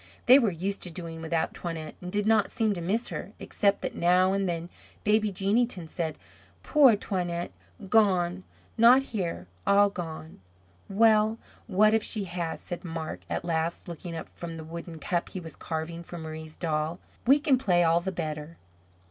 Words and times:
They 0.25 0.39
were 0.39 0.49
used 0.49 0.81
to 0.81 0.89
doing 0.89 1.21
without 1.21 1.53
Toinette 1.53 1.93
and 2.01 2.11
did 2.11 2.25
not 2.25 2.49
seem 2.49 2.73
to 2.73 2.81
miss 2.81 3.09
her, 3.09 3.33
except 3.39 3.83
that 3.83 3.93
now 3.93 4.33
and 4.33 4.49
then 4.49 4.69
baby 5.03 5.31
Jeanneton 5.31 5.87
said: 5.87 6.17
"Poor 6.63 6.95
Toinette 6.95 7.51
gone 7.87 8.43
not 8.79 9.03
here 9.03 9.45
all 9.67 9.91
gone." 9.91 10.41
"Well, 10.89 11.37
what 11.67 11.93
if 11.93 12.01
she 12.01 12.23
has?" 12.23 12.61
said 12.61 12.83
Marc 12.83 13.19
at 13.29 13.45
last 13.45 13.87
looking 13.87 14.15
up 14.15 14.27
from 14.33 14.57
the 14.57 14.63
wooden 14.63 14.97
cup 14.97 15.29
he 15.29 15.39
was 15.39 15.55
carving 15.55 16.01
for 16.01 16.17
Marie's 16.17 16.55
doll. 16.55 16.99
"We 17.27 17.37
can 17.37 17.59
play 17.59 17.83
all 17.83 17.99
the 18.01 18.11
better." 18.11 18.57